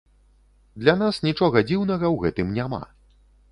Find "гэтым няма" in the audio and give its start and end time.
2.25-2.83